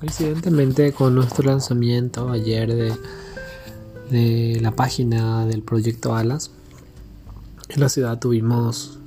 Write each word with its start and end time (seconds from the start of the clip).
coincidentemente 0.00 0.92
con 0.92 1.14
nuestro 1.14 1.44
lanzamiento 1.48 2.30
ayer 2.30 2.74
de, 2.74 2.94
de 4.10 4.60
la 4.60 4.72
página 4.72 5.46
del 5.46 5.62
proyecto 5.62 6.14
Alas, 6.14 6.50
en 7.68 7.80
la 7.80 7.88
ciudad 7.88 8.18
tuvimos 8.18 8.98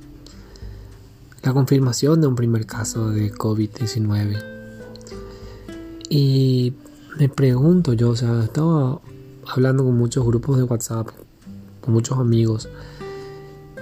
la 1.42 1.52
confirmación 1.52 2.20
de 2.20 2.26
un 2.28 2.36
primer 2.36 2.66
caso 2.66 3.10
de 3.10 3.32
COVID-19. 3.32 4.44
Y 6.08 6.74
me 7.18 7.28
pregunto 7.28 7.94
yo, 7.94 8.10
o 8.10 8.16
sea, 8.16 8.44
estaba 8.44 9.00
hablando 9.46 9.84
con 9.84 9.96
muchos 9.96 10.24
grupos 10.24 10.58
de 10.58 10.62
WhatsApp, 10.62 11.08
con 11.80 11.94
muchos 11.94 12.18
amigos, 12.18 12.68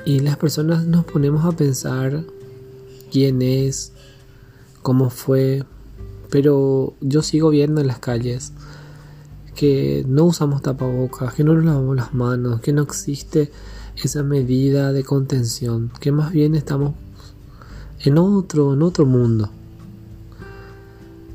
y 0.06 0.20
las 0.20 0.36
personas 0.38 0.86
nos 0.86 1.04
ponemos 1.04 1.44
a 1.44 1.52
pensar 1.52 2.24
quién 3.12 3.42
es, 3.42 3.92
cómo 4.82 5.10
fue, 5.10 5.64
pero 6.30 6.94
yo 7.00 7.22
sigo 7.22 7.50
viendo 7.50 7.80
en 7.80 7.86
las 7.86 7.98
calles 7.98 8.52
que 9.54 10.04
no 10.08 10.24
usamos 10.24 10.62
tapabocas, 10.62 11.34
que 11.34 11.44
no 11.44 11.54
nos 11.54 11.64
lavamos 11.64 11.96
las 11.96 12.14
manos, 12.14 12.60
que 12.60 12.72
no 12.72 12.82
existe 12.82 13.50
esa 13.96 14.22
medida 14.22 14.92
de 14.92 15.04
contención, 15.04 15.92
que 16.00 16.12
más 16.12 16.32
bien 16.32 16.54
estamos 16.54 16.94
en 17.98 18.18
otro, 18.18 18.72
en 18.74 18.82
otro 18.82 19.04
mundo. 19.06 19.50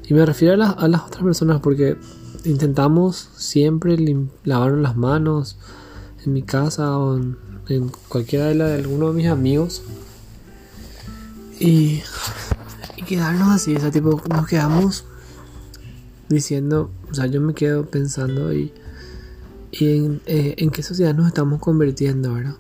Y 0.08 0.14
me 0.14 0.26
refiero 0.26 0.54
a, 0.64 0.88
las 0.88 1.02
otras 1.02 1.24
personas 1.24 1.62
porque 1.62 1.98
intentamos 2.44 3.30
siempre 3.36 3.98
lavarnos 4.44 4.82
las 4.82 4.96
manos 4.96 5.58
en 6.24 6.34
mi 6.34 6.44
casa 6.44 6.98
o 6.98 7.18
en, 7.18 7.92
cualquiera 8.08 8.46
de, 8.46 8.56
la, 8.56 8.68
de 8.68 8.76
alguno 8.76 9.10
de 9.10 9.14
mis 9.14 9.28
amigos. 9.28 9.84
Y, 11.60 12.02
y 12.98 13.04
quedarnos 13.04 13.50
así, 13.50 13.76
o 13.76 13.80
sea, 13.80 13.92
tipo, 13.92 14.22
nos 14.30 14.48
quedamos 14.48 15.06
diciendo, 16.30 16.92
o 17.10 17.14
sea, 17.14 17.26
yo 17.28 17.42
me 17.42 17.54
quedo 17.54 17.86
pensando 17.86 18.54
y, 18.54 18.72
y 19.72 19.98
en, 19.98 20.22
eh, 20.26 20.56
en 20.58 20.70
qué 20.70 20.84
sociedad 20.84 21.14
nos 21.14 21.28
estamos 21.28 21.60
convirtiendo, 21.60 22.34
¿verdad? 22.34 22.56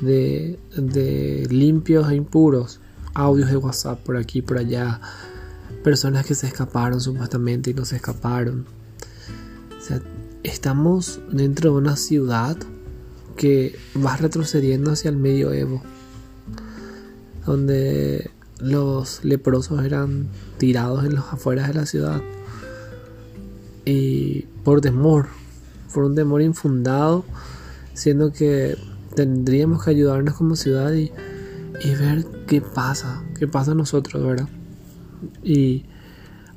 De, 0.00 0.58
de 0.76 1.46
limpios 1.50 2.10
e 2.10 2.16
impuros, 2.16 2.80
audios 3.14 3.50
de 3.50 3.56
WhatsApp 3.56 4.00
por 4.00 4.16
aquí, 4.16 4.42
por 4.42 4.58
allá, 4.58 5.00
personas 5.82 6.26
que 6.26 6.34
se 6.34 6.46
escaparon 6.46 7.00
supuestamente 7.00 7.70
y 7.70 7.74
no 7.74 7.84
se 7.84 7.96
escaparon. 7.96 8.66
O 9.78 9.80
sea, 9.80 10.02
estamos 10.42 11.20
dentro 11.30 11.72
de 11.72 11.78
una 11.78 11.96
ciudad 11.96 12.56
que 13.36 13.78
va 14.04 14.16
retrocediendo 14.16 14.92
hacia 14.92 15.10
el 15.10 15.16
medioevo, 15.16 15.82
donde 17.44 18.30
los 18.58 19.24
leprosos 19.24 19.84
eran 19.84 20.28
tirados 20.58 21.04
en 21.04 21.14
los 21.14 21.32
afueras 21.32 21.68
de 21.68 21.74
la 21.74 21.86
ciudad 21.86 22.22
y 23.84 24.42
por 24.64 24.80
temor, 24.80 25.28
por 25.94 26.04
un 26.04 26.14
temor 26.14 26.42
infundado, 26.42 27.24
siendo 27.94 28.32
que 28.32 28.76
tendríamos 29.14 29.84
que 29.84 29.90
ayudarnos 29.90 30.34
como 30.34 30.56
ciudad 30.56 30.92
y, 30.92 31.12
y 31.82 31.94
ver 31.94 32.26
qué 32.46 32.60
pasa, 32.60 33.22
qué 33.38 33.46
pasa 33.46 33.72
a 33.72 33.74
nosotros, 33.74 34.22
¿verdad? 34.22 34.48
Y 35.42 35.86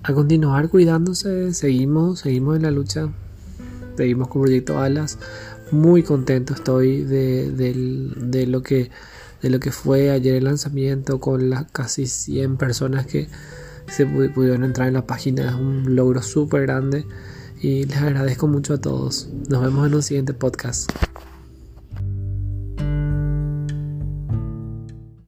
a 0.04 0.14
continuar 0.14 0.70
cuidándose, 0.70 1.54
seguimos, 1.54 2.20
seguimos 2.20 2.56
en 2.56 2.64
la 2.64 2.72
lucha, 2.72 3.10
seguimos 3.96 4.28
con 4.30 4.42
Proyecto 4.42 4.80
Alas, 4.80 5.20
muy 5.72 6.02
contento 6.02 6.54
estoy 6.54 7.04
de, 7.04 7.52
de, 7.52 8.48
lo 8.48 8.64
que 8.64 8.90
de 9.42 9.50
lo 9.50 9.60
que 9.60 9.72
fue 9.72 10.12
ayer 10.12 10.36
el 10.36 10.46
lanzamiento 10.46 11.20
con 11.20 11.50
las 11.50 11.66
casi 11.72 12.08
100 12.08 12.58
personas 12.58 13.06
que 13.06 13.28
se 13.88 14.06
pudieron 14.06 14.64
entrar 14.64 14.88
en 14.88 14.94
la 14.96 15.06
página. 15.06 15.50
Es 15.50 15.56
un 15.56 15.96
logro 15.96 16.22
súper 16.22 16.62
grande 16.64 17.06
y 17.62 17.86
les 17.86 17.98
agradezco 17.98 18.48
mucho 18.48 18.74
a 18.74 18.78
todos. 18.82 19.30
Nos 19.50 19.62
vemos 19.62 19.88
en 19.88 19.96
un 19.96 20.04
siguiente 20.04 20.34
podcast. 20.34 21.09